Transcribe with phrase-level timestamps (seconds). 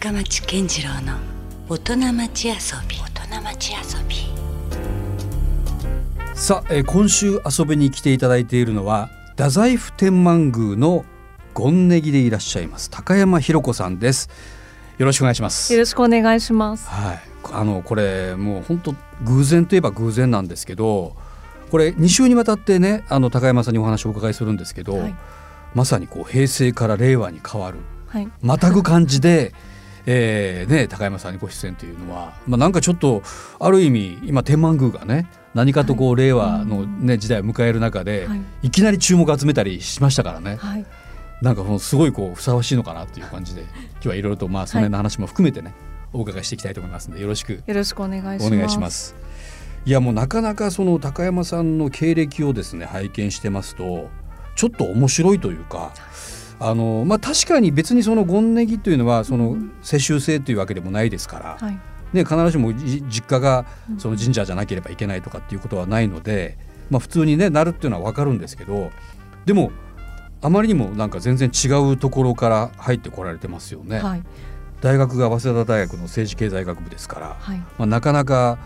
[0.00, 1.18] 深町健次郎の
[1.68, 2.54] 大人町遊
[2.88, 2.96] び。
[2.96, 4.16] 大人町遊び。
[6.34, 11.04] さあ、えー今週遊びに来ていただいているのは太宰府天満宮の
[11.54, 14.30] 権ネギでいらっしゃいます高山ひろ子さんです。
[14.96, 15.70] よろしくお願いします。
[15.70, 16.88] よろしくお願いします。
[16.88, 17.20] はい。
[17.52, 18.94] あのこれもう本当
[19.24, 21.14] 偶然といえば偶然なんですけど
[21.70, 25.14] これ2週にわたってねあの高山さんにお話をお伺いするんですけど、はい。
[25.74, 28.28] まさにこう平成から令和に変わるはい。
[28.40, 29.52] またぐ感じで、
[30.06, 33.22] えーね、高山さんにご出演というのは、まあ、なんかちょっと
[33.58, 40.86] ある意味今天満宮がね何かとこう令和の、ね時代を迎える中で、はいい、きなり注目を集めたりしましたからねはい。
[41.42, 45.74] なんかすごいこうふさわしいのかなという感じで今日はいろいろとまあその辺の話も含めてね、
[46.12, 48.46] お伺いしていきたいと思いますのでよろしくよろしくお願いします。
[48.46, 48.90] お願いしま。
[48.90, 49.14] す。
[49.86, 54.10] いやもうなかなかその高山さんの経歴をですね拝見してますと
[54.54, 55.92] ちょっと面白いというか。
[56.62, 61.80] あのまあ、確かに別にその権ネギというのはその世襲制というわけでもないですから、はい。
[62.12, 66.58] ね、必ずしもじ実家がうんその神社じゃなければいけないとかっていうことはないので、
[66.90, 68.90] まあ、普通に、ね、なるっていうのは分かるんですけど
[69.46, 69.70] でも
[70.42, 74.00] あまりにもなんか全然違うところから入ってこられてますよね。
[74.00, 74.22] はい。
[74.80, 77.58] 大学が早稲田大学の政治経済学部ですから、はい。
[77.58, 78.58] まあ、なかなか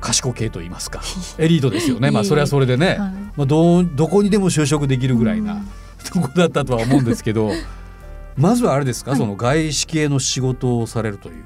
[0.00, 1.02] 賢系と言いますか
[1.38, 5.68] エリートですよねまあそれはそれでね、はいまあ、どうどこにでも就職できるぐらいなうん
[6.04, 7.50] とこだったとは思うんですけど
[8.36, 11.44] まずはあれですか、はいその外資系の仕事をされるという。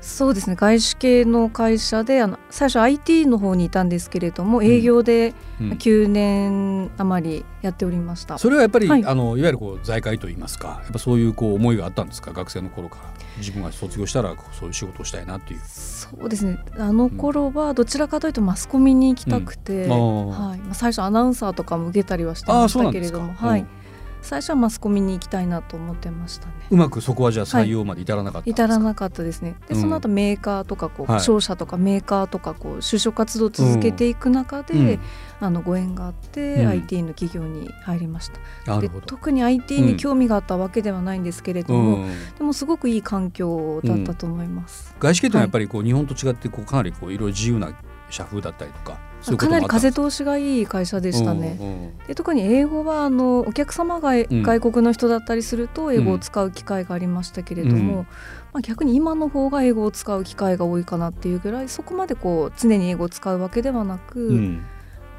[0.00, 0.54] そうですね。
[0.56, 8.38] 外資系の会社で、あの最初 IT の方にいたんですけれども、営業でうん9年余りやっておりました。
[8.38, 12.32] それはやっぱり、はいあのいわゆるこう財界といいますかやっぱそういうこう思いがあったんですか？
[12.32, 13.02] 学生の頃から
[13.38, 15.60] 自分が卒業したらそういう仕事をしたいなっていう。
[15.64, 16.58] そうですね。
[16.78, 20.58] あの頃はどちらかというとマスコミに行きたくて、うんはい。
[20.60, 23.66] まあ最初アナウンサーとかも受けたりはしてあましたけれども、はいうん。
[24.26, 26.52] 最初はマスコミに行きたいなと思ってましたね。
[26.68, 29.54] うまくそこはじゃあ採用まで至らなかったんですか、至らなかったですね。
[29.68, 35.00] で、うんその後メーカーとかこう、はい商社とかメーカーとかこう就職活動を続けていく中で、うん
[35.38, 38.32] あのご縁があって、うん IT の企業に入りまし
[38.64, 38.80] た。
[38.80, 38.88] で。
[38.88, 44.92] 特に IT に興味があったわけではないんですけれども、うんでもすごくいい環境だったと思います。
[44.98, 47.72] 外資系というのはやっぱりこう日本と違ってこうかなりこういろいろ自由な
[48.10, 51.56] 社風だったりとかそうかなり風通しがいい会社でしたね。
[51.60, 51.98] うんうん。
[52.06, 54.26] で特に英語はあのお客様がん。
[54.42, 58.06] 外国の人だったりすると英語を使う機会がありましたけれども、うん。
[58.52, 64.62] まあ、逆に今の方が英語を使う機会が多いかなっていうぐらいそこまでこう常に英語を使うわけではなく、うん。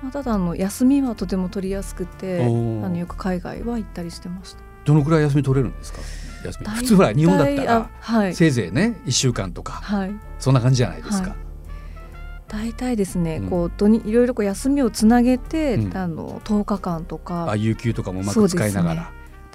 [0.02, 4.60] まあ、ただあの休みはとても取りやすくてあのよく海外は行ったりしてました。
[4.86, 6.00] どのくらい休み取れるんですか？
[6.46, 8.36] 休み普通ほら日本だったあらはい。
[8.36, 9.74] せいぜいね1週間とか。
[9.74, 10.16] はい。
[10.40, 11.32] そんな感じじゃないですか。
[11.32, 11.47] はい
[12.48, 13.50] 大体ですね、うん。
[13.50, 15.98] こう土にいろいろこう休みをつなげて、うん。
[15.98, 17.50] あの10日間とか。
[17.50, 19.12] あ有給とかもうまく使いながら。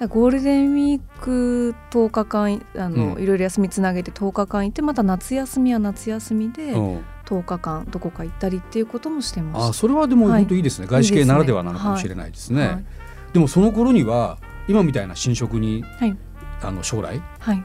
[0.08, 3.22] ゴールデンウィーク10日間あの、うん。
[3.22, 7.04] いろいろ休みつなげて10日間行ってまた夏休みは夏休みでうん。
[7.24, 10.40] 10日間どこか行ったりっていうこともしてましあそれはでもはい。
[10.40, 12.54] 本当いいですね、外資系ならではなのかもしれないですた。
[12.54, 12.66] ね。
[12.66, 12.84] はい。
[13.32, 14.38] でもその頃には
[14.68, 16.16] 今みたいな新職に、はい。
[16.60, 17.20] あの将来？
[17.40, 17.64] はい、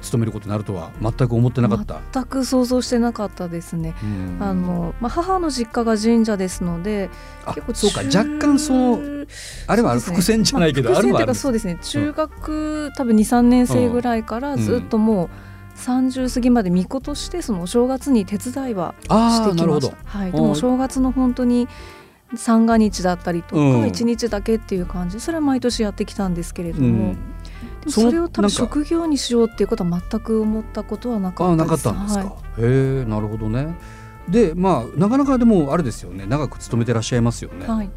[0.00, 2.00] 勤めることになるとは全く思ってなかった。
[2.12, 3.94] 全く想像してなかったですね。
[4.02, 4.36] うん。
[4.40, 7.10] あのまあ、母の実家が神社ですので
[7.44, 8.00] あ結構そうか。
[8.06, 9.26] 若干その
[9.66, 11.78] あれは伏線じゃないけど、まあ、伏線というかそうですね。
[11.82, 15.28] 中学、多分23年生ぐらいからずっともう
[15.78, 19.90] 30過ぎまで巫女としてそのお正月に手伝いはしああてきなるほど。
[19.90, 20.18] ました。
[20.18, 21.68] はい、うんでもお正月の本当に
[22.36, 23.86] 三が日だったりとかうん。
[23.88, 25.20] 一日だけっていう感じ。
[25.20, 27.18] それは毎年やってきたんですけれども、うん
[27.88, 31.86] それを多分職業にしようっていうことは全く思ったことはなかあったです。
[31.86, 32.24] なかったんですか。
[32.24, 33.76] はいへえなるほどね。
[34.28, 37.66] でまあなかなかでもあれですよね長く勤めてらっしゃいますよね。
[37.66, 37.90] はい、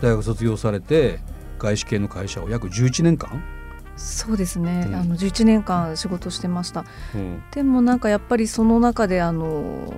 [0.00, 1.20] 大学卒業されて
[1.58, 3.42] 外資系の会社を約11年間？
[3.96, 9.92] そうですね、うんあの11年間仕事してましたうんでもなんかやっぱりその中であの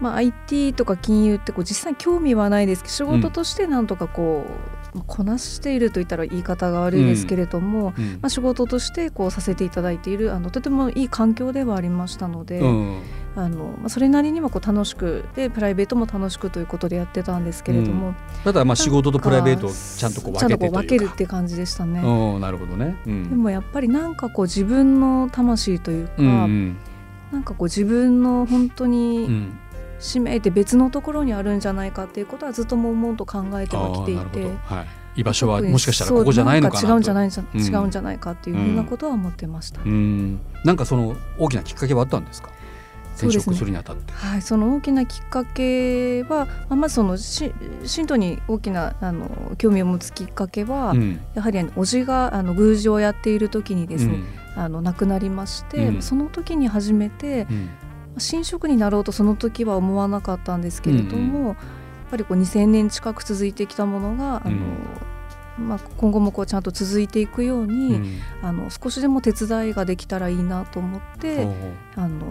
[0.00, 13.02] まあ、IT とか金融ってこう実際に興味はないですけど仕事としてなんとかこう、まあこなしていると言ったら言い方が悪いですけれども、うんまあ、仕事としてこうさせていただいているあのとてもいい環境ではありましたので、うん
[13.36, 20.48] あのまあ、それなりにもこう楽しくでプライベートも楽しくということでやってたんですけれども、ただまあ仕事とプライベートをちゃんとこう分けてというか。
[20.48, 22.00] ちゃんとこう分けるって感じでしたね。
[22.00, 22.96] うんなるほどね。
[23.06, 26.76] うんでもやっぱりなんかこう自分の魂というか、うんうん
[27.30, 29.58] なんかこう自分の本当うにん
[30.00, 34.46] 使命って別のところにあるんじゃないかっていうことはずっと悶々と考えてはきていて。
[34.64, 34.86] はい。
[35.16, 37.60] 居場所はもしかしたらここじゃないのか違うんじゃないうん。
[37.60, 40.40] 違うんじゃないかっていうふうなことは思ってました、うん。
[40.64, 42.50] なんかその大きなきっかけはあったんですか？
[43.16, 44.12] 転職するにあたって。
[44.12, 47.52] はい、その大きなきっかけは、まあ、まずそのし
[47.84, 51.20] 信徒に大きなあの興味を持つきっかけは、うん。
[51.34, 54.20] やはりあの叔父があの宮司をやっている時にですね、
[54.54, 56.02] あの亡くなりまして、うん。
[56.02, 57.68] その時に初めてうん
[58.20, 61.56] 神職になろうとその時は思わなかったんですけれども、やっ
[62.10, 64.56] ぱりこう2000年近く続いてきたものが、あの
[65.58, 68.20] まあ、今後もこうちゃんと続いていくように、うん。
[68.42, 71.46] あの少しでも手伝いができたらいいなと思って、
[71.96, 72.26] あの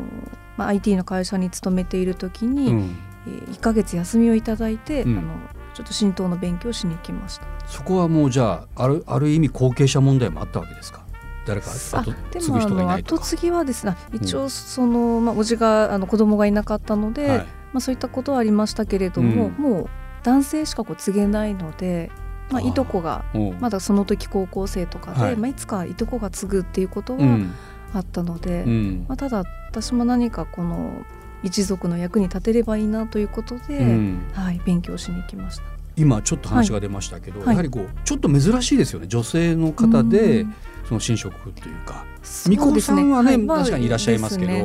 [0.58, 2.80] まあ、IT の会社に勤めている時うに、うん。
[3.28, 5.18] えー1ヶ月休みをいただいて、うん。
[5.18, 5.34] あの
[5.76, 7.46] ちょっと神道の勉強をしに行きました。
[7.68, 11.04] そこはもうじゃああるある意味後継者問題もあったわけですか？
[11.50, 13.22] 誰かあ後でもあ継ぐ人がいのないとか。
[13.22, 17.38] 後継ぎはですね一応その、まあ、おじがあの子供がいなかったので、はい。
[17.40, 19.52] まあ、そういったことはありましたけれども、うん。
[19.54, 19.90] もう
[20.24, 22.12] 男性しかこう継げないので、
[22.52, 23.26] まあ、いとこが
[23.60, 25.38] まだその時高校生とかで、はいい。
[25.38, 27.54] まあ、いつかいとこが継ぐっていうことはうん。
[27.94, 29.06] あったので、うん。
[29.08, 31.04] まあ、ただ私も何かこの
[31.42, 34.22] 一族の役に立てればいいなということで、うん。
[34.34, 35.79] はい、勉強しに行きました。
[36.00, 37.50] 今ちょっと話が出ましたけど、はい。
[37.50, 39.08] やはりこうちょっと珍しいですよね。
[39.08, 40.56] 女性の方でうん
[40.90, 44.52] その神職というか、巫女さんはねまあ確かにいらっしゃいますけど。
[44.52, 44.62] い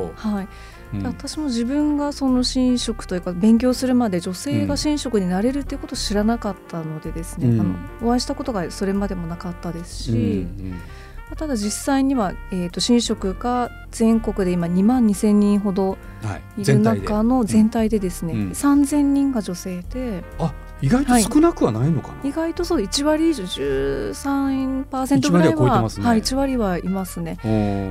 [0.94, 1.02] うん。
[1.02, 7.60] 私も自分がその神職というか勉強するまで女性が神職になれるっていうことを知らなかったのでですね、うん。
[7.60, 7.74] あの
[8.08, 17.98] お会いしたことがそれまでもなかったですし、うんまあただ実際には、えー、と神職が全国で今2万2千人ほどうんはい、いる中の全体で。
[17.98, 18.50] ですね、うん。
[18.50, 20.24] 3,000人が女性で。
[20.38, 26.06] あ意外と少なくはないのかな、意外とそう1割以上13%ぐらい1割は超ね。
[26.06, 27.38] はい、1割はいますね。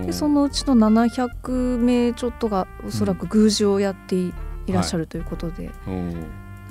[0.06, 4.34] でそのうちの700名ちょっとがおそらく宮司をやってい
[4.68, 6.26] らっしゃるということで、おー。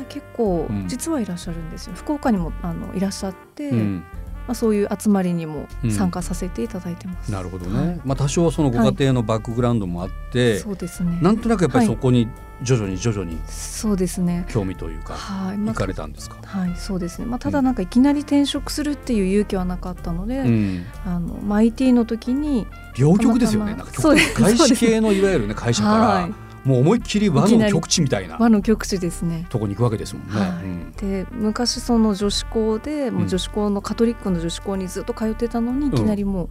[0.08, 0.88] 結構うん。
[0.88, 4.04] 実はいらっしゃるんですよ、福岡にもあのいらっしゃって、うん、
[4.46, 5.90] まあ、そういう集まりにもうん。
[5.90, 7.30] 参加させていただいてます。
[7.32, 8.00] なるほどね、はい。
[8.04, 11.18] まあ多少そのご家庭のバックグラウンドもあって、そうですね。
[11.20, 11.94] なんとなくやっぱりはい。
[11.94, 12.28] そこに
[12.62, 14.44] 徐々に徐々にそうですね。
[14.48, 22.66] 興味というか、はい、ま行かれたんですか、あ、はいそうですね、まあ、ただなんかいきなり転職するっていう勇気はなかったので、うん、あのまあ IT の時に
[22.96, 23.74] 両極ですよね。
[23.74, 26.32] なんか外資系のいわゆるね会社から、はい。
[26.64, 29.46] もう思いっきり和の極地みたいな和の極地ですね。
[29.50, 30.40] とこに行くわけですもんね。
[30.40, 30.64] はい。
[30.64, 30.92] うん。
[30.92, 36.48] で昔その女子校でもう女子校のカトリックの女子校にずっと通ってたのに、いきなりもう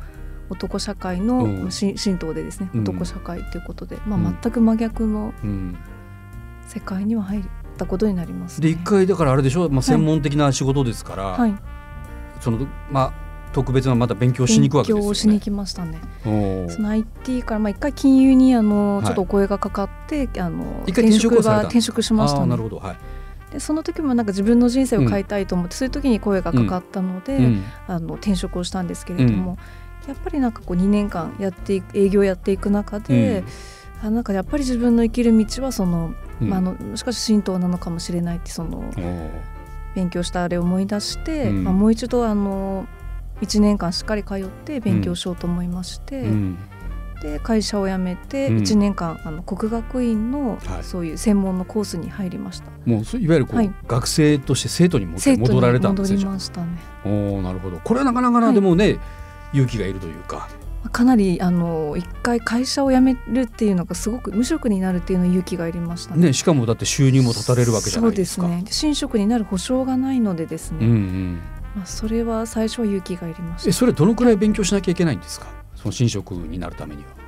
[0.49, 2.81] 男社会の、神道でですねうん。
[2.81, 4.27] 男社会っていうことで、まうん。
[4.27, 5.77] あ、全く真逆のうん
[6.71, 7.44] 世界には入っ
[7.77, 8.68] たことになります、ね。
[8.68, 11.53] で一回だからあれでしょ、まあ、専門的な仕事ですから、はい、
[12.39, 13.13] そのまあ
[13.51, 15.01] 特別なまた勉強しに行くわけですよね。
[15.01, 16.00] 勉強しに行きましたね。
[16.23, 19.06] その IT からまあ一回金融にあのはい。
[19.07, 22.45] ちょっとお声がかかって、あの一回転職をされたは転職しましたね。
[22.47, 22.77] なるほど。
[22.77, 22.97] はい。
[23.51, 27.63] でその時もなんか自分の人生を変えたいと思って、そういう時に声がかかったので、うん。
[27.88, 29.57] あの転職をしたんですけれども、
[30.07, 33.44] やっぱりなんかこう2年間やって営業やっていく中で、
[34.01, 38.83] あなんかやっぱり自分の生きる道はその、うんまあ、あのしかし神道なのかもしれないってその
[39.95, 42.88] 勉強したあれを思い出して、うんまあ、もう一度あの
[43.41, 46.57] 1年間しっかり通って勉強しようと思いまして、うん
[47.21, 52.71] で会社を辞めてうん1年間、あの国学院のはいそういう専門のコースに入りました。
[52.83, 56.17] もうそういわゆるこう、はい学生として生徒に戻られたんで戻すね。
[56.17, 56.67] じゃありましたね。
[57.05, 57.77] おーなるほど。
[57.77, 58.97] これはなかなかな、はいでもね
[59.53, 60.49] 勇気がいるというか。
[60.89, 66.28] かなりあの一回会社を辞めるっていうのがすごく無職になるっていうの勇気がいりましたね。
[66.28, 68.42] ねしかもだって収入も立たれるわけじゃないですか。
[68.44, 68.69] そうですね。
[68.69, 70.80] で神職になる保証がないのでですね。
[70.81, 71.39] うんうん。
[71.75, 73.69] まあそれは最初は勇気がいりました。
[73.69, 75.48] えそれどのくらい勉強しなきゃいけないんですか？
[75.75, 77.20] その神職になるためには。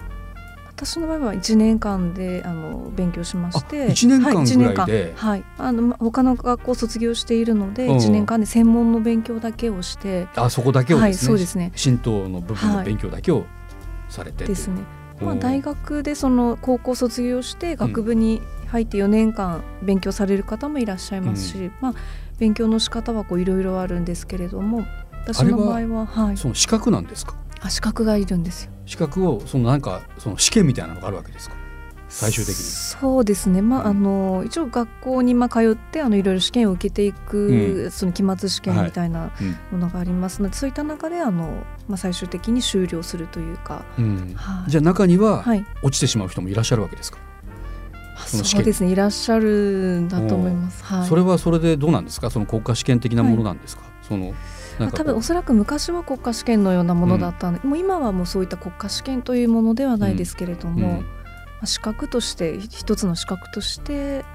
[0.85, 5.13] 私の場合は1年間であの勉強しましてあ一年間ぐらいで？
[5.15, 5.43] はい、はい。
[5.57, 7.97] あのま他の学校を卒業しているのでうん。
[7.97, 11.27] 1年間で専門の勉強だけをして、あそこだけをはいですね？
[11.27, 11.71] そうですね。
[11.81, 13.45] 神道の部分の勉強だけを
[14.09, 14.49] されてっていう。
[14.49, 14.81] ですね、
[15.21, 15.27] うん。
[15.27, 21.93] まあ、大学でその高校卒業して学部に入って4年間勉強される方もいらっしゃいますし、まあ、
[22.39, 24.85] 勉強の仕方はこういろいろあるんですけれども
[25.25, 27.35] 私の場合ははい、その資格なんですか？
[27.63, 28.71] あ資格がいるんですよ。
[28.85, 31.55] 資格をそのなんかその試験みたいなのがあるわけですか？
[32.09, 32.55] 最終的に。
[32.55, 39.79] そうですね、まあ、あの一応学校にまあ通ってあのいろいろ試験を受けていく、うその期末試験みたいなうん。
[39.79, 40.41] ものがあります。
[40.43, 44.33] ので、そういった中であの、まあ、最終的に終了するというか、うん。
[44.35, 44.69] はい。
[44.69, 47.17] じゃあ中にははい、落ちてしまう人もいらっしゃるわけですか？
[48.15, 48.91] あそそうですね。
[48.91, 50.83] いらっしゃるんだと思います。
[50.83, 52.29] はい、それはそれでどうなんですか？
[52.29, 53.81] その国家試験的なものなんですか？
[54.03, 54.33] その
[54.77, 60.97] 多分おそらく昔は国家試験のようなものだったんで、もう今はもうそういった国家試験というものではないですけれども、うん。
[60.97, 61.03] ま
[61.63, 64.25] あ資格として一つの資格として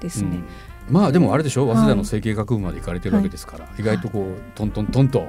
[0.00, 0.42] ですね、
[0.88, 0.94] うん。
[0.94, 1.76] まあでもあれでしょはい。
[1.76, 5.28] 早稲田の成形学部まで行かれてるわけですから、意外とこうトントントンと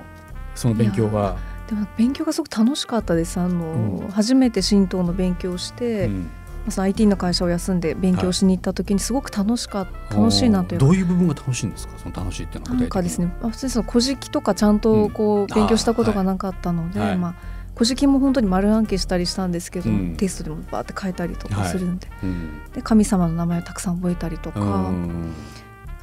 [0.56, 1.38] その勉強は、
[1.68, 3.40] でも勉強がすごく楽しかったです。
[3.40, 4.08] あの、うん。
[4.10, 6.30] 初めて神道の勉強をして、うん
[6.70, 11.94] まあその IT の会社を休んで勉強しに行った時にすごく楽しか楽しいなというどういう部分が楽しいんですか？
[11.98, 17.10] その楽しいっていうのはなんかですね、まあ、普通にその古事記とかちゃんとこううん勉強したことがなかったので、はい。
[17.10, 17.36] はいまあ、
[17.74, 20.16] 古事記も本当に丸暗記したりしたんですけど、うん。
[20.16, 22.62] テストでもバーって書いたりとかするんで,、うん。
[22.74, 25.34] で神様の名前をたくさん覚えたりとか、うん。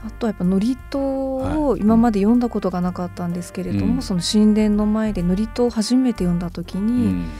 [0.06, 4.02] あとはやっぱ祝詞を今まで読んだことがなかったんですけれども、うん。
[4.02, 7.30] その神殿の前で祝詞を初めて読んだ時うに、ん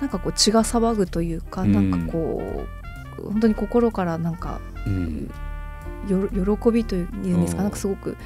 [0.00, 1.90] なんかこう血が騒ぐというか、うん。
[1.90, 2.66] なんかこ
[3.18, 5.30] う本当に心からなんかうん。
[6.08, 7.64] よ喜びというんですか、うん。
[7.64, 8.16] なんかすごく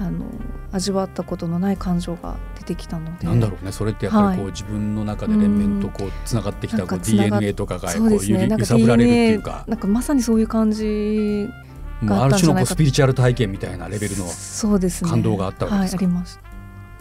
[0.00, 0.26] あの
[0.70, 3.26] 味わったことのない感情が出てきたので。
[3.26, 4.52] なんだろうねそれってやっぱりこう、はい。
[4.52, 8.46] 自分の中で連綿とこうつながってきたこう DNA とかがこそううですね。
[8.46, 9.64] なんか揺さぶられるっていうか。
[9.66, 11.48] なんかまさにそういう感じ
[12.00, 14.26] もうある種のこうスピリチュアル体験みたいなレベルの
[15.08, 16.04] 感動があったわけですか。
[16.04, 16.24] はい、ありま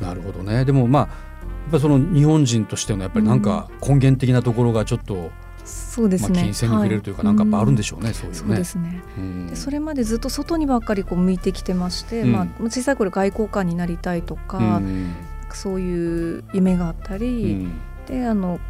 [0.08, 0.66] なるほどね。
[0.66, 1.26] でもまあ
[1.68, 8.38] やっぱその日本人としてのやっぱりなんか根源的なところがちょっと、まあ、そうですね、金銭に触れるというか、なんかあるんでしょうね、そういうね。
[8.38, 9.04] そうですね。
[9.18, 9.48] うん。
[9.48, 12.32] でそれまでずっと外にばっかりこう向いてきてまして、うん。
[12.32, 15.14] まあ、小さい頃外交官になりたいとか、うん。
[15.52, 17.72] そういう夢があったうり、ん。
[18.08, 18.62] であの、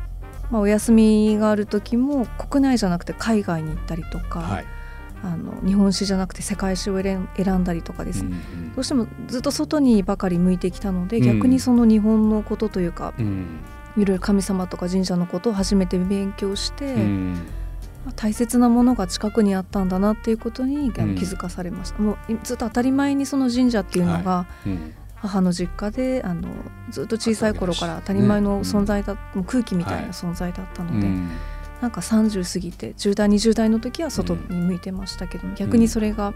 [0.49, 4.65] まあ、お休みがある時も国内じゃなくて海外に行ったりとか、はい
[5.23, 8.23] あの日本史じゃなくて世界史を選んだりとかです。
[8.23, 8.75] ね、うん。
[8.75, 11.23] どうしてもずっと外にばかり向いてきたので、うん。
[11.23, 13.59] 逆にその日本のことというかうん。
[13.97, 17.33] いろいろ神様とか神社のことを初めて勉強して、うん。
[18.05, 24.93] まあ大切なものが近くにあったんだなっていうことに気づかされました、もういずっと当たり前にその神社っていうのがうん。
[25.19, 26.47] 母の実家であの
[26.91, 31.29] ずっと小さい頃から当たり前の存在だ、もう空気みたいな存在だったので、うん
[31.81, 36.33] なんか30過ぎて10代20代の時は外に向いてましたけど、逆にそれが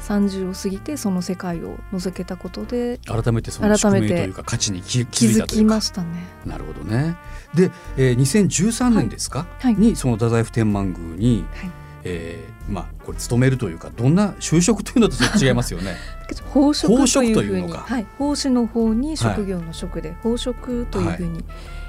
[0.00, 5.74] 30を過ぎてその世界を覗けたことで改めてその宿命というか価値に気気気づきづいたというか。
[5.76, 6.08] ましたね。
[6.44, 7.16] なるほどね。
[7.54, 9.74] で、えー、2013年ですか、はい。
[9.74, 11.70] にその太宰府天満宮に、はい。
[12.04, 15.96] えーまあこれ勤めるというかどんな就職というのと違いますよね。
[16.28, 20.54] 宝飾宝飾というふうはい、奉仕の方に職業の職で、宝飾
[20.86, 21.44] というふうに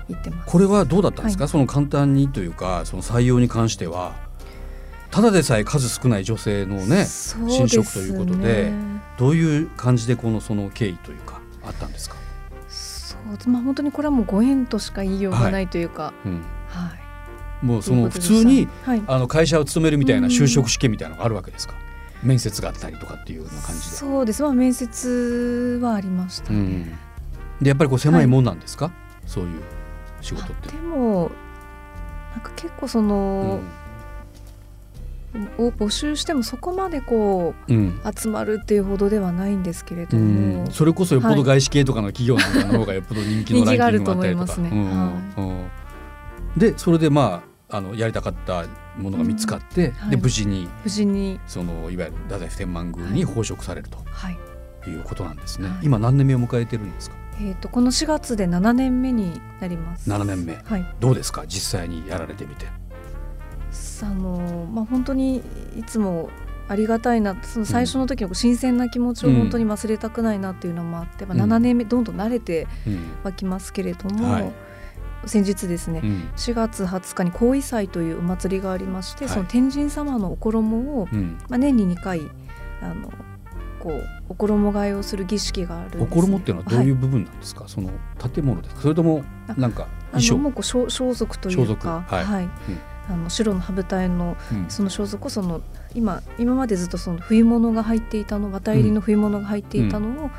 [0.09, 0.51] 言ってます。
[0.51, 1.49] これはどうだったんですか、はい。
[1.49, 4.13] その簡単にというかその採用に関しては。
[5.11, 8.71] ただでさえ数少ない女性のね新職ということで
[9.15, 12.15] どういう感じでこのその経緯というかあったんですか、
[12.67, 13.15] そ
[13.47, 16.95] うまあ本当にこれはもうご縁としか言いようがないというか、うん、は
[17.61, 17.65] い。
[17.65, 19.03] もうその普通にはい。
[19.05, 20.33] あの会社を勤めるみたいなうん。
[20.33, 21.75] 就職試験みたいなのがあるわけですか？
[22.23, 23.95] 面接があったりとかっていうような感じで。
[23.95, 24.41] そうです。
[24.41, 26.57] まあ面接はありましたね。
[26.57, 26.85] うん、
[27.61, 28.91] でやっぱりこう狭いもんなんですか、
[29.27, 29.61] そういう
[30.23, 30.69] 仕事って。
[30.69, 30.77] で。
[30.81, 31.31] も
[32.33, 33.59] なんか結構その、
[35.57, 37.85] を募集してもそこまでこうんうん。
[37.87, 44.13] う集まるっていうほどではないんですけれうども、ん、それこそよっぽど外資系とかの企業なんかの方がよっぽど人気のランキングがあったりとか。
[44.13, 44.69] 人気があると思いますね。
[45.37, 45.49] うん。
[45.49, 45.69] うん。
[46.57, 48.65] でそれでまああのやりたかった
[48.97, 50.11] ものが見つかって、はい。
[50.11, 51.39] で無事に無事に。
[51.47, 54.37] そのいわゆる太宰府天満宮に奉職されるとはい。
[54.87, 55.69] いうことなんですね。
[55.69, 55.77] はい。
[55.83, 57.15] 今何年目を迎えてるんですか？
[57.41, 60.09] えっ、とこの4月で7年目になります。
[60.09, 60.55] 7年目。
[60.63, 60.85] はい。
[60.99, 61.45] どうですか？
[61.47, 62.67] 実際にやられてみて。
[64.03, 65.37] あのまあ本当に
[65.77, 66.29] いつも
[66.67, 71.51] ありがたいなその最初の時の新鮮な気持ちを本当に忘れたくないなっていうのもあって、まあうん。
[71.51, 72.99] 7年目どんどん慣れてうん。
[73.23, 74.51] はきますけれども、はい。
[75.25, 76.29] 先日ですね、うん。
[76.35, 79.33] 4月20日に皇位祭というお祭りがありまして、はい。
[79.33, 81.37] その天神様のお衣を、うん。
[81.49, 82.19] まあ、年に2回
[82.81, 83.11] あの
[83.83, 87.89] こうお衣替えをする儀式があるね、お衣っていうのはどういう部分なんですか、その
[88.33, 88.81] 建物ですか？
[88.81, 89.25] それとも
[89.57, 90.33] なんかあ衣装？
[90.35, 92.49] のもうこう装装束というか、はい。
[93.09, 94.65] あの白の羽二重のうん。
[94.69, 95.61] その装束をその
[95.93, 100.31] 今今までずっとその冬物が入っていたの綿入りの冬物が入っていたのを、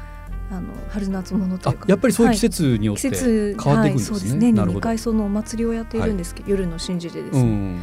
[0.51, 1.85] あの春夏物とあいうか。
[1.87, 4.15] やっぱりそういう季は節によって季節変わっていくんですね。
[4.15, 4.81] はい、そうです年に2なるほど。
[4.81, 7.83] 回そのお祭りをやっているんですけど、夜の神事でですね、うん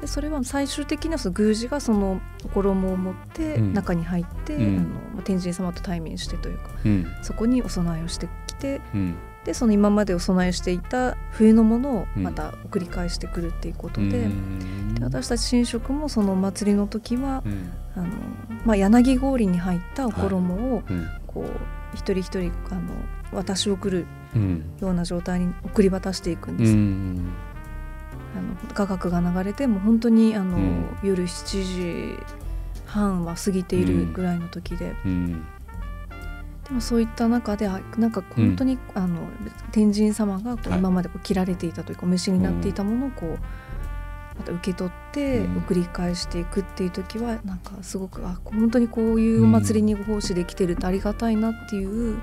[0.00, 2.20] でそれは最終的にはその宮司がその
[2.54, 3.74] 衣を持ってうん。
[3.74, 4.62] 中に入って、うん。
[4.62, 7.06] あのまあ天神様と対面してというかうん。
[7.22, 9.14] そこにお供えをしてきてうん。
[9.44, 12.22] でその今までお供えしていた冬のものをうん。
[12.22, 14.94] また送り返してくるっていうことで,、うん。
[14.94, 17.70] で私たち神職もそのお祭りの時はうん。
[17.96, 18.06] あの、
[18.64, 21.08] まあ、柳氷に入ったお衣をうん。
[21.26, 21.46] こう
[21.94, 22.92] 一人一人あの
[23.32, 24.64] 渡し送るうん。
[24.80, 26.74] ような状態に送り渡していくんうです。
[28.34, 30.86] んあの雅楽が流れてもう本当にあの、うん。
[31.02, 32.18] 夜7時
[32.86, 35.46] 半は過ぎているぐらいの時で、うん。
[36.64, 39.28] でもそういった中であなんか本当に、あの
[39.72, 40.78] 天神様がこうはい。
[40.78, 43.38] 今までこう切られていたというかお召しになっていたものをこう
[44.38, 45.56] また受け取ってうん。
[45.58, 52.18] 送り返していくっていう時はなんかすごくあ本当にこういうお祭りにご奉仕できてるってありがたいなっていう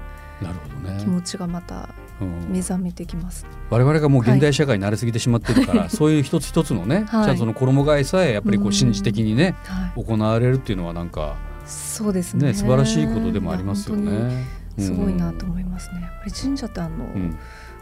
[0.99, 3.45] 気持ちがまたうん目覚めてきます。
[3.69, 7.25] 我々がもう現代社会に慣れすぎてしまってるから、そういう一つ一つのね、はい。
[7.25, 8.73] ちゃんとその衣替えさえやっぱりこううん。
[8.77, 12.47] 神事的にね、はい、行われるっていうのはなんかそうですね。
[12.47, 14.45] ね素晴らしいことでもありますよね。
[14.77, 16.01] すごいなと思思いますね。
[16.01, 17.37] やっぱり神社ってあの、うん。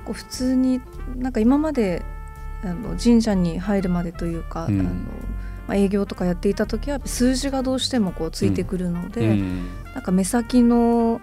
[0.06, 0.82] こう普通に
[1.16, 2.04] なんか今まで
[2.64, 4.80] あの神社に入るまでというか、うん。
[4.80, 4.90] あの
[5.68, 9.68] まあ、営業とかやっていた時は数字がどうしてもこうついてくるので、うん。
[9.94, 11.22] なんか目先の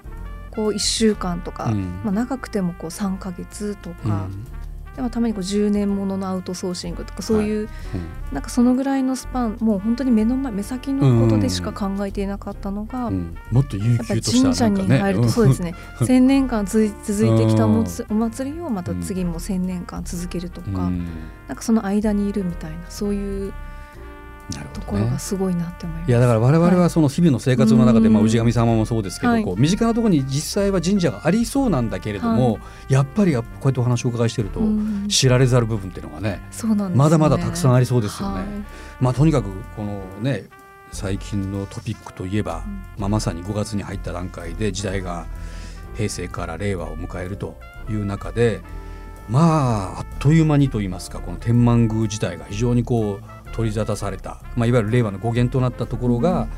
[0.54, 2.00] こう1週間とか、うん。
[2.04, 4.46] まあ、長くてもこう3ヶ月とうか、ん。
[4.94, 7.68] でもたまにこう10年もののアウトソーシングとかそういう、うん。
[8.32, 13.34] なんかそのぐらいのスパンもう本当に目の前目先のことでしか考えていなかったのが、うん。
[13.50, 15.72] もっと悠やっぱり久とした神社に入るとそうですね。
[15.72, 16.96] ね1,000年間続いて
[17.46, 18.18] きたおうん。
[18.18, 21.06] 祭りをまた次も1,000年間続けるとか、うん。
[21.48, 23.54] なんかその間にいるみたいなそういう
[24.60, 26.08] ところがすごいなって思います。
[26.08, 28.12] いやだから我々ははいその日々の生活の中で、うん。
[28.14, 29.44] まあ、氏神様もそうですけど、はい。
[29.44, 35.08] こう身近なところに実際は神社がありそうなんだけれども、はやっぱりこうやってお話をお伺いしてると、うん。
[35.08, 36.40] 知られざる部分っていうのがねね。
[36.94, 38.34] まだまだたくさんありそうですよね。
[38.36, 38.46] はい。
[39.00, 40.44] まあとにかくこのね
[40.90, 42.64] 最近のトピックといえば、
[42.98, 45.26] まあ、まさに5月に入った段階で時代が
[45.96, 47.56] 平成から令和を迎えると
[47.88, 48.60] いう中で
[49.28, 56.48] まああっという間にといいますかこの天満宮自体が非常にこう取り沙汰された、まあ、いわゆる令和の語源となったところが、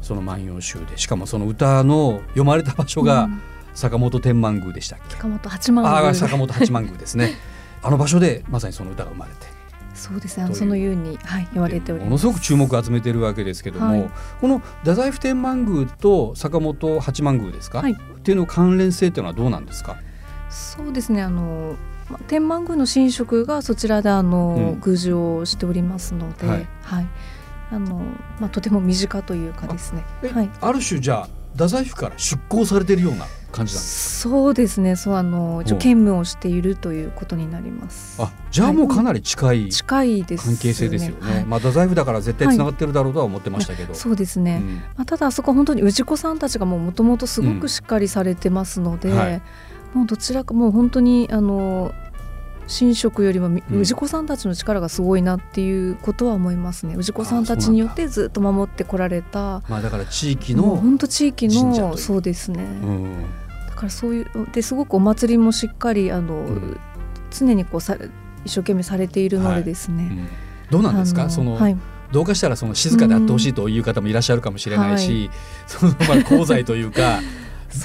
[0.00, 3.40] その「万葉集」でしかもその歌の読まれた場所がうん。
[3.74, 6.10] 坂本天満宮でしたっけ、坂本八幡あ宮。
[6.10, 7.34] あ坂本八幡宮ですね。
[7.82, 9.52] あの場所でまさにその歌が生まれて。
[9.94, 12.10] そうですねそのように、はい、言われております。
[12.10, 14.10] ものすごく注目を集めているわけですけども、はい。
[14.40, 17.92] この太宰府天満宮と坂本八幡宮ですか、はい。
[17.92, 19.96] っていうの関連性っていうのはどうなんですか、
[20.50, 21.76] そうですねあのま
[22.26, 24.82] 天満宮の神職がそちらであの、うん。
[24.84, 26.52] 宮司をしておりますので、は
[26.82, 27.04] はい。
[27.04, 27.06] い
[27.70, 28.02] あの
[28.38, 30.04] まあ、とても身近というかですね。
[30.22, 34.96] えはい、ある種じゃあ太宰府から出向されているような感じなんですそうですね。
[34.96, 38.18] そうあの一お応兼務をしているということになります。
[38.18, 41.34] かあじゃあもうかなり近い近いです関係性ですよね。
[41.34, 41.44] はい。
[41.44, 44.74] まあ太宰府だから絶対つながってるだろうとは思ってましたけど、そうですね、うん。
[44.76, 47.60] まあ、ただあそこは本当に氏子さんたちがもともとすごうん。
[47.60, 49.42] くしっかりされてますので、はい
[49.94, 51.94] もうどちらかもう本当にあの
[52.66, 53.84] 神職よりもみうん。
[53.84, 56.96] 氏子さんたちの力がすごいなっていうことは思いますね。
[57.00, 63.22] 氏子さんたちによってずっと守ってこられたまあだから地域の、本当地域のそうですね、うん。
[63.68, 66.80] だからそういうですごくお祭りもしっかりあの、ん。
[67.30, 67.96] 常にこうさ
[68.44, 70.28] 一生懸命されているのでですね、うん
[70.70, 71.28] どうなんですか？
[71.28, 71.76] その、はい。
[72.10, 75.30] どうかしたらその静かであってほしいという方もいらっしゃるかもしれないし、
[75.66, 77.20] そのまあ功罪というか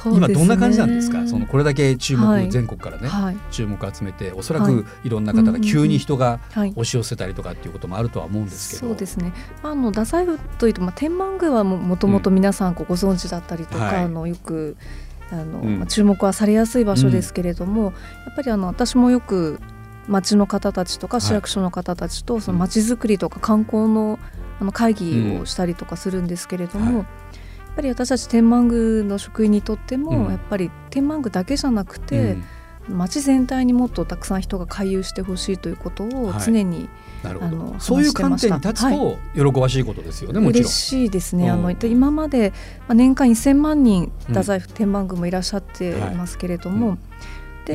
[0.10, 0.18] ね。
[0.18, 1.28] 今どんな感じなんですか？
[1.28, 2.50] そのこれだけ注目、はい。
[2.50, 3.38] 全国からね、はい。
[3.52, 4.74] 注目を集めておそらはい。
[4.74, 6.70] くいろんな方が急に人がはい。
[6.72, 9.34] 押し寄せたりとかっていうこともあるとは思うんですけど、そうですね。
[9.64, 14.78] あの太宰府というと、まあ、天満宮はももともと皆さんご存知だったりとか、はいあのよく
[15.32, 15.80] あの、うん。
[15.80, 17.90] まあ、注目はされやすい場所ですけれども、や
[18.32, 19.60] っぱりあの私もよく
[20.08, 21.22] 町の方たちとかい。
[21.22, 24.18] 市役所の方たちとその町づくりとか観光の
[24.60, 25.42] あの会議うん。
[25.42, 26.90] をしたりとかするんですけれどはい。
[26.90, 27.06] も、やっ
[27.80, 30.32] ぱり私たち天満宮の職員にとっても、うん。
[30.32, 32.44] やっぱり天満宮だけじゃなくうて、ん。
[32.90, 36.42] 町全体にもっとたくさん人が回遊してほしいということをはい。
[36.44, 36.90] 常に、
[37.24, 39.18] なるほあのどそういう観点に立つ話と
[39.54, 40.64] 喜ばしいことですよね、もちろん。
[40.64, 40.70] 嬉。
[40.70, 41.52] しいですね、うん。
[41.52, 46.98] あので今まで、まあ、年間1000万人うん太宰府天満宮もいらっしゃっていますけれども、はい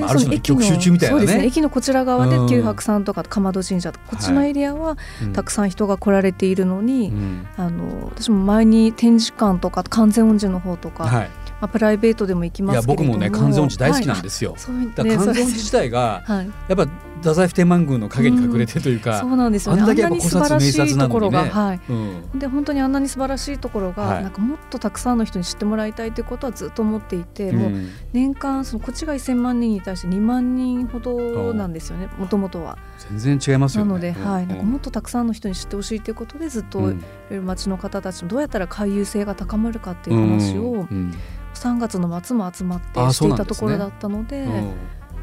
[0.02, 1.20] あある種の一極集中みたいなね。
[1.20, 1.46] そうですね。
[1.46, 2.48] 駅のこちら側でうん。
[2.48, 5.32] 九白さんとか竈門神社とかこっちのエリアはうん。
[5.32, 7.46] たくさん人が来られているのに、うん。
[7.56, 11.30] あの私も前に展示館とか完全恩寺の方とか、はい、
[11.60, 13.12] まあ、プライベートでも行きいやますけれども。
[13.12, 14.54] 僕もね完全音痴大好きなんでですよ。
[14.56, 16.50] そういうだから完全音痴ね自体が はい。
[16.68, 16.86] やっぱ
[17.24, 19.82] 太宰府天満宮の陰に隠れてというか、そうなんですよね。
[19.82, 22.38] あんなに素晴らしいところが、はい、うん。
[22.38, 24.22] で本当にあんなに素晴らしいところが、はい。
[24.22, 32.76] なんかもっとたくさんの人に知ってもらいたいということはずっと思っていて、もううん年間そのこっちが1000万人に対して2万人ほどなんですよねもともとは。
[33.10, 33.88] 全然違いますよね。
[33.88, 34.30] なので、うん。
[34.30, 36.92] はい、なんかもっとたくさんの人に知ってほしいということでずっと
[37.42, 41.14] 町の方たちもどうやったら回遊性が高まるかっていう話をうん。
[41.54, 44.72] 3月の末も集まってあしていたところだったのでうん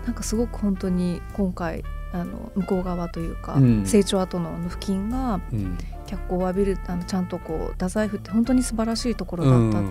[0.06, 1.84] なんかすごく本当に今回
[2.14, 3.86] あの向こう側というか、うん。
[3.86, 5.78] 成長跡の付近がうん。
[6.08, 9.90] 脚光を浴びるあのちゃんとこう太宰府って本当に素晴らしいところうんだった、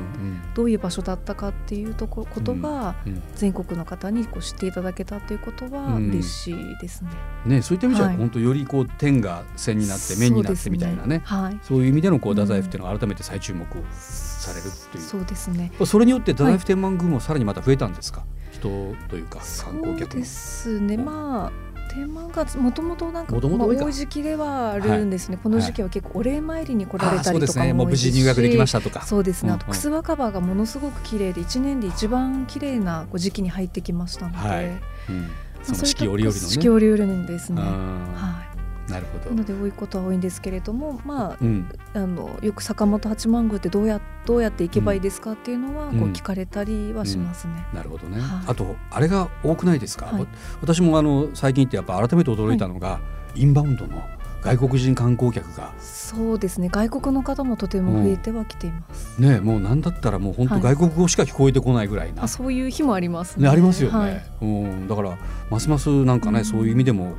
[0.54, 6.10] どういう場所だったかっていうとこことがうん全国の方にこう知っていただけたということはうん。
[6.10, 7.10] 嬉しいですね。
[7.46, 8.16] ねそういった意味じゃはい。
[8.16, 11.22] 本当よりこう点が線になって面になってみたいなね。
[11.24, 15.02] はい、そういう意味でのこう太宰府っていうのが改めて再注目されるっていう。
[15.02, 15.72] そうですね。
[15.86, 18.26] それによって太宰府天満宮もさらにまた増えたんですか、
[18.60, 20.24] 人というかそ観光客で。
[20.24, 20.96] すね。
[20.96, 25.38] まあ天満がもともとなんかまあ元々多い時期ではあるんですね。
[25.42, 29.02] この時期は結構お礼参りに来られたりとかもう無事入学できましたとか。
[29.04, 29.52] そうですね。
[29.52, 35.30] あとうんうん楠若葉がものすごく綺麗で一年で一番綺麗な時期に入ってきましたので、はいうん
[35.62, 36.48] その四季折々のね。
[36.48, 37.60] 四季折々ですね。
[37.60, 38.49] あはー
[38.90, 39.30] なるほど。
[39.30, 41.68] なので多いことは多いんですけれどもまあうん。
[41.92, 47.64] あのよく坂本八幡宮ってどうやどうやって行けばいいですかっていうのはこううん聞かれたりはしますね。
[47.74, 48.44] なるほどね、はい。
[48.48, 50.20] あとあれが多くないですか、はい。
[50.20, 50.26] わ
[50.60, 53.00] 私もあの最近ってやっぱ改めて驚いたのが、
[53.34, 54.02] インバウンドの
[54.42, 55.72] 外国人観光客が。
[55.78, 56.68] そうですね。
[56.70, 59.20] 外国の方もとても増えてはきています。
[59.20, 60.62] ねもうなんだったらもう本当はい。
[60.62, 63.44] 外国語しか聞こえてこないぐらいな、あそういう日もありますね。
[63.44, 64.22] ね、ありますよね、はい。
[64.42, 65.18] うん、だから
[65.50, 66.44] ますますなんかね、うん。
[66.44, 67.14] そういう意味でも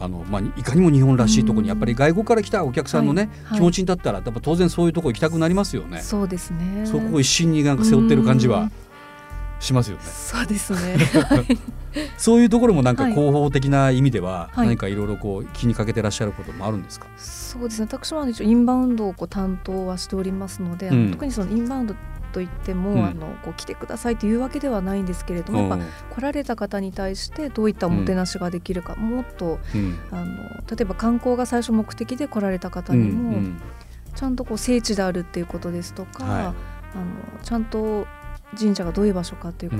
[0.00, 6.00] あの、まあ、いかにも日本らしいところにやっぱり外国から来たお客さんのね、はいはい気持ちに立ったらやっぱ当然そういうところ行きたくなりますよね。
[6.00, 6.86] そうですね。
[6.86, 8.72] そこを一心になんか背負ってる感じはうん
[9.60, 10.02] しますよね。
[10.04, 10.96] そうですね。
[12.16, 17.06] そういうところもなんかはい広報的な意味でははい何かいろいろこう気にかけてらっしゃることもあるんですか？
[17.18, 21.94] そうですね私も一応インバウンドをこう担当はしておりますので、うん特にそのインバウンド
[22.30, 23.04] といっても、うん。
[23.04, 25.84] あのこう来てくださいというわけではないんですけれども、やっうんぱ
[26.16, 30.26] 来られた方に対してどういったおもてなしができるか、もっとうんあの
[30.70, 33.60] 例えば観光が最初目的で来られた方にも、うん
[34.12, 36.42] ちゃんとこう聖地であるっていうことですとか、はい。
[36.42, 36.54] あの
[37.42, 38.06] ちゃんと
[38.58, 39.76] 神社がどういう場所かというこ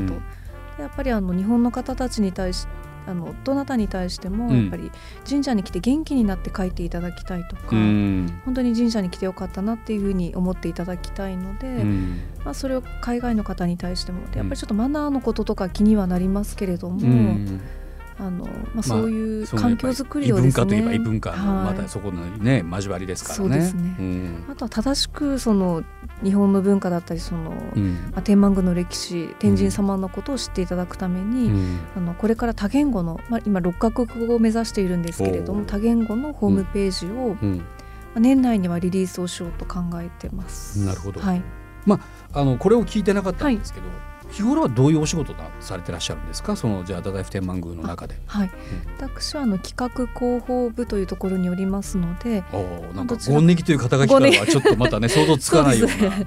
[0.76, 2.66] と、やっぱりあの日本の方たちに対し
[3.06, 4.60] あのどなたに対してもうん。
[4.62, 4.90] やっぱり
[5.28, 8.40] 神社に来て元気になって帰っていただきたいとか、うん。
[8.44, 12.20] 本当に神社に来てよかったなっていうふうに思っていただきたいので、うん。
[12.44, 17.60] まあ、それを海外の方に対してもでやっぱりちょっとマナーのこととか気にはなりますけれども、うん
[18.20, 20.64] あのまあ、そういう環境づくりを異ですね。
[20.64, 21.74] 文化といえば異文化のはい。
[21.74, 23.58] またそこのね交わりですからね。
[23.58, 23.96] ね。
[23.98, 24.44] うん。
[24.50, 25.82] あとは正しくその
[26.22, 28.10] 日本の文化だったりその、うん。
[28.12, 31.80] まあ、天満宮の歴史天神様のことを知っていただくために、うん。
[31.96, 37.56] あのこれから多言語の、まあ、今6カ国語を目指しているんですけれども多言語のホームページを、うん。
[37.58, 37.64] ま
[38.16, 40.84] あ年内にはリリースをしようと考えてます。
[40.84, 41.20] なるほど。
[41.20, 41.42] はい、
[42.34, 43.86] あのこれを聞いてなかったんですけど、
[44.30, 46.54] 日頃はどういうお仕事なされてらっしゃるんですか？
[46.56, 48.14] そのじゃあ太宰府天満宮の中で。
[48.26, 48.50] はい、
[48.98, 56.26] 私はあの企画広報部というところにおりますので、おーなんかどちらゴンネギという肩書きからはちょっとまたね 想像つかないような、そうですうん。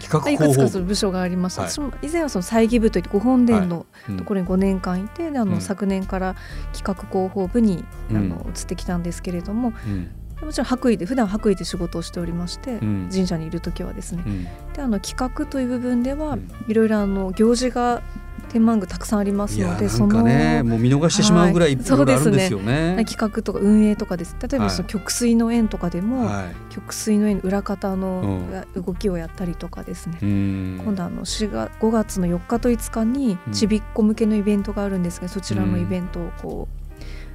[0.00, 0.66] 企画いくつ広報部。
[0.66, 1.60] かその部署があります。
[1.60, 1.70] はい。
[1.70, 4.16] 私も以前はその祭儀部といってご本殿のうん。
[4.16, 5.60] ところに5年間いて、であのうん。
[5.60, 6.34] 昨年から
[6.72, 8.28] 企画広報部にあうん。
[8.28, 10.08] の移ってきたんですけれども、うん
[10.44, 13.08] もちろん白衣で普段白衣で仕事をしておりまして、うん。
[13.12, 14.22] 神社にいる時はですね。
[14.26, 14.44] うん。
[14.44, 16.50] であの企画という部分では、うん。
[16.68, 18.02] いろいろあの行事が
[18.50, 21.76] 天満宮たくさんありますので、なんかねもう見逃してしまうぐらいい。
[21.76, 23.04] ろいろあるんですよね。
[23.08, 24.36] 企画とか運営とかです。
[24.40, 24.74] 例えばはい。
[24.74, 26.72] その曲水の園とかでも、はい。
[26.72, 28.40] 曲水の園裏方の
[28.74, 28.82] うん。
[28.82, 30.80] 動きをやったりとかですね、うん。
[30.84, 33.52] 今度あの4月5月の4日と5日にうん。
[33.52, 36.83] ちびっこ向けのイベントがあるんですがそちらのイベントをこう、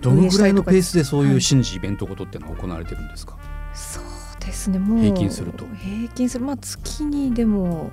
[0.02, 3.38] どのぐらいのペースでそういうはい神事イベントごとっていうのは行われてるんですか？
[3.74, 4.04] そう
[4.40, 5.66] ですねもう平均すると。
[5.76, 6.46] 平均する。
[6.46, 7.92] まあ月にでも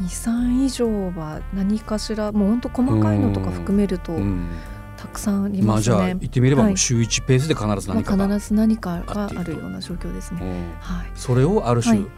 [0.00, 4.48] 23以上は何かしらもう本当細かいのとか含めるとうん。
[4.96, 6.16] たくさんありまあじゃあますね。
[6.20, 6.74] 言ってみればもはい。
[6.74, 10.40] う週1ペースで必ずま何かが、あ、必ず何かがあるような状況ですね。
[10.42, 11.10] うんはい。
[11.16, 12.08] それをある種、はい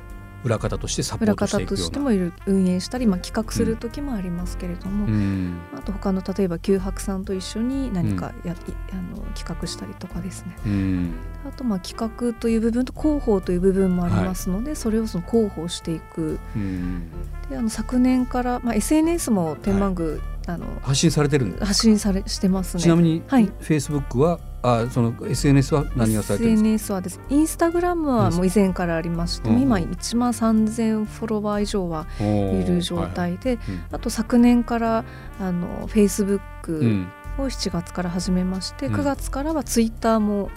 [0.45, 1.85] 裏方としてサポー裏トして方といくような。
[1.87, 5.59] してもいる運営したり、まあ、企画する時もありますけれども、うん。
[5.75, 8.57] あと他の例えば九白さんと一緒に何かや、い
[8.93, 10.57] あの企画したりとかですね。
[10.67, 11.15] うん。
[11.49, 16.39] あとまあ企画という部分と広報という部分もありますので、それをその広報していく。
[16.55, 17.11] うん。
[17.49, 22.83] であの昨年から、まあ、SNS も天満宮、あの発信されてるんです発信されしてますね。
[22.83, 23.47] ちなみに、はい。
[23.47, 29.61] フェイスブックはあその SNS は何がされてるんですか？SNS はですインスタグラムはもう以前からありまして、うん。
[29.61, 33.85] 今1万3000フォロワー以上はいる状態で、うん。
[33.93, 35.05] あと昨年から
[35.39, 37.09] あのフェイスブックうん。
[37.37, 38.95] を7月から始めまして、うん。
[38.95, 40.51] 9月からはツイッターも、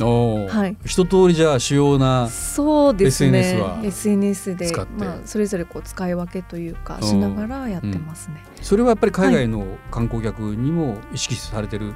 [0.47, 0.77] はい。
[0.85, 3.39] 一通りじゃあ主要なそうですね。
[3.39, 8.43] SNS は SNS でまあ、それぞれこう使い分けというかうんしながらやってますね。
[8.61, 11.95] それはやっぱり海外の観光客にも意識されてる、ま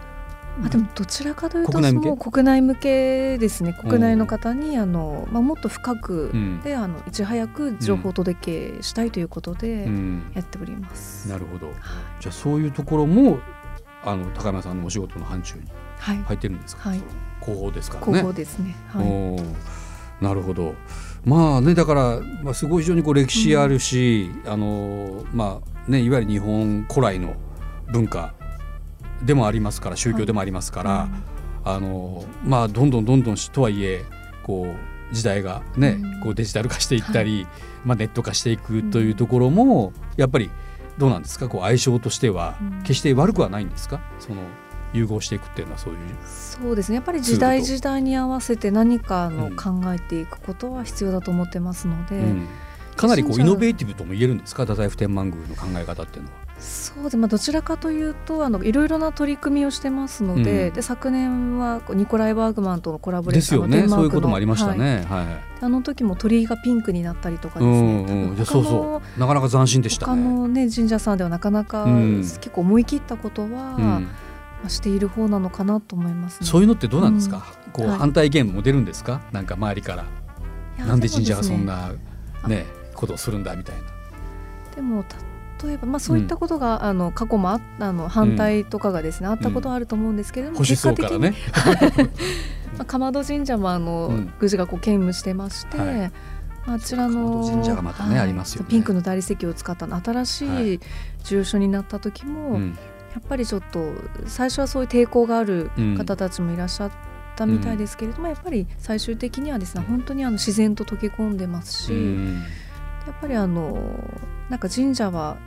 [0.64, 3.76] あ、でもどちらかというと国内国内向けですね。
[3.84, 3.90] うん。
[3.90, 6.62] 国内の方にあの、まあ、もっと深くうん。
[6.62, 10.32] であのいち早く情報届けしたいということでうん。
[10.36, 11.30] やっております。
[11.30, 11.68] なるほど。
[11.68, 11.76] はい。
[12.20, 13.40] じゃあそういうところも
[14.04, 17.02] あの高山さんのお仕事の範疇にはい、入ってるんですか、はい。
[17.42, 18.76] 広報ですから広ね報ですね。
[18.88, 19.04] は
[20.20, 20.74] い、なるほど。
[21.24, 27.36] まあねだから、まあ、すごい非常にこう歴史あるし、あのまあねいわゆる日本古来の
[27.92, 28.34] 文化
[29.24, 31.10] でもありますから宗教でもありますから、
[31.64, 34.04] あのまあどんどんどんどんとはいえ
[34.44, 34.76] こ
[35.12, 36.22] う時代がね、うん。
[36.22, 37.46] こうデジタル化していったり、
[37.84, 40.50] まあ、ネット化していくというところも、やっぱり
[40.98, 41.50] どうなんですか？
[41.50, 42.82] こう相性としてはうん。
[42.84, 44.00] 決して悪くはないんですか？
[44.20, 44.42] その
[44.94, 46.00] 融合していくっていうのはそういう。
[46.26, 46.96] そうですね。
[46.96, 49.56] やっぱり時代時代に合わせて何かのうん。
[49.56, 52.48] 考えていくことは必要だと思ってますので、うん。
[52.96, 54.64] かなりこうイノベーティブとも言えるんですか？
[54.64, 56.36] 太宰府天満宮の考え方っていうのは。
[56.62, 63.90] そうでまあ、どちらかというとあのいろいろな取り組みをしてますのでうん、で昨年はニコライ・バーグマンとのコラボレーションですよね。
[63.90, 69.20] そういうこともありましたね、はい、はい、あの時も鳥居がピンクになったりとかですね、うんうん、そうそう。
[69.20, 74.02] なかなか斬新でした、ね、他の、ね、神社さんではなかなか、うん、結構思い切ったことは、ま
[74.66, 77.44] あ、している方なのかなと思います、ね、そういうのってどうなんですか、
[77.74, 79.22] こう、はい、反対意見も出るんですか？
[79.32, 80.06] なんか周りから。
[80.86, 81.92] なんで神社がそんな
[82.48, 83.82] ねことをするんだみたいな。
[84.76, 85.04] でも
[85.64, 91.36] 例えば、まあ、そういったことが、うん、あの過去もあったの反対とかがですね、うん、あったことはあると思うんですけれども、結果的に、ね、
[92.78, 96.12] まあ、鎌戸神社もあの、うん、宮司がこう兼務してまして、はい、
[96.66, 100.80] あちらの神社がまたね、はい、ありますよ、ね、ピンクの大理石を使った新しい
[101.24, 102.70] 住所になった時も、はい、や
[103.20, 103.94] っぱりちょっと
[104.26, 106.92] 最初はそういう抵抗がある方たちもいらっしゃっ
[107.36, 111.94] たみたいですけれども、やっぱり最終的にはですね本当にあの自然と溶け込んでますし、
[113.08, 113.78] やっぱりあの
[114.50, 115.38] なんか神社は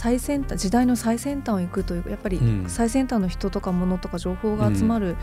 [0.00, 5.14] 最先端時代の最先端を行くというやっぱり最先端の人とか物とか情報が集まる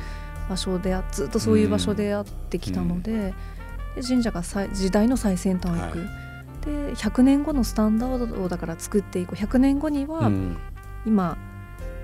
[0.47, 3.33] 場所で、ずっとそういう場所であってきたので,、
[3.95, 5.95] で神社が時代の最先端を行く、
[6.63, 10.29] で100年後のスタンダードをだから作っていく100年後には、
[11.07, 11.39] 今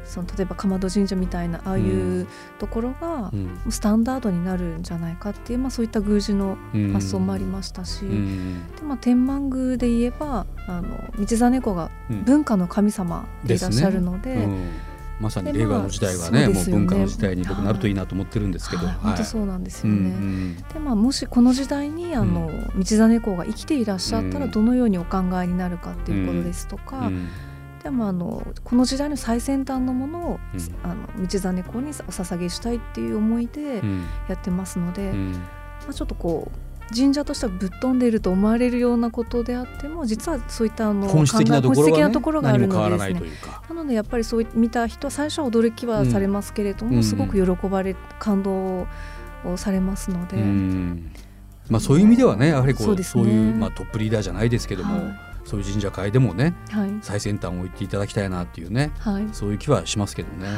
[0.05, 2.27] その例えば鎌戸神社みたいなああいう
[2.59, 3.31] ところが
[3.69, 6.57] スタンダードになるんじゃないかっていう、まあ、そういった宮司の
[6.93, 11.91] 発想もありましたし、でまあ、天満宮で言えばあの道真公が
[12.25, 14.35] 文化の神様でいらっしゃるので。
[14.35, 14.43] ね。
[14.45, 14.69] うん、
[15.19, 16.53] まさに令和の時代がね、まあ、ね。
[16.53, 18.95] もう文化の時代になるといいなと思ってるんですけど、はい。
[18.95, 19.99] はい、本当そうなんですよね。
[19.99, 27.27] うんうん、でまあもしこの時代にあの道真公が生きていらっしゃったらどのようにお考えになるかっていうことですとか、うん
[27.83, 33.81] でもあのこの時代の最先端のものを、うん、あの道真公にお捧げしたいっていう思いで
[34.29, 35.39] やってますので、うん、ま
[35.89, 41.71] あ、ちょっとこう神社としてはぶっ飛んでいると思われるようなことであっても実はそういったあの本質的なと
[42.21, 43.21] ころがあるのでね
[43.69, 48.87] なのでやっぱりそう見た人は最初は驚きはされますけれども、うん、すごく喜ばれ感動
[49.45, 50.37] をされますので。
[51.69, 60.57] まあ、そういう意味ではねやはりこうそう、ね,、いう、まあ、トップリーダーじゃないですけども、はいそういう神社会でもね、はい、最先端を行っていただきたいなっていうね、はい、そういう気はしますけどね、はい、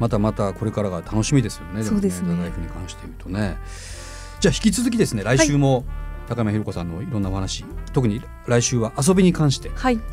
[0.00, 2.30] またまたこれからが楽しみですよねそうですね。
[2.30, 3.58] 太宰府に関して言うとね。
[4.40, 5.84] じゃあ引き続きですね来週も、
[6.28, 9.70] 高山ひ子さんのいろんなお話特に来週は遊びに関して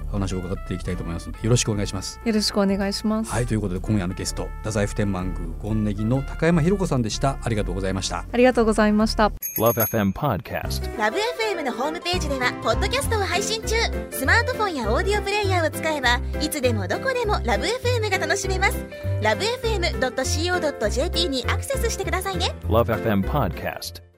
[0.09, 2.19] お話を伺っていきたいと思いますので、よろしくお願いします。
[2.23, 7.37] よろしくお願いしますはいということで今夜のゲスト太宰府天満宮権ネギの高山ひ子さんでした。
[7.41, 8.25] ありがとうございました。
[8.31, 9.31] ありがとうございました。
[9.57, 13.75] LoveFM Podcast LoveFM のホームページではポッドキャストを配信中。
[14.11, 18.85] スマートフォンやオーディオプレイヤーを使えばいつでもどこでも LoveFM が楽しめます。
[19.21, 22.55] LoveFM.co.jp にアクセスしてくださいね。
[22.67, 24.10] LoveFM Podcast